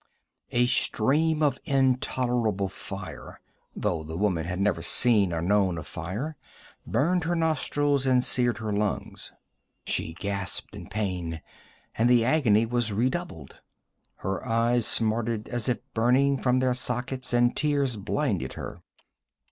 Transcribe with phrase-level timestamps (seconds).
[0.49, 3.39] A stream of intolerable fire
[3.75, 6.37] though the woman had never seen or known of fire
[6.87, 9.31] burned her nostrils and seared her lungs.
[9.85, 11.43] She gasped in pain,
[11.93, 13.61] and the agony was redoubled.
[14.15, 18.81] Her eyes smarted as if burning from their sockets, and tears blinded her.